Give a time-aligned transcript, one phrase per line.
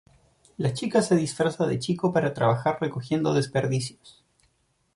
[0.57, 4.23] La chica se disfraza de chico para trabajar recogiendo desperdicios.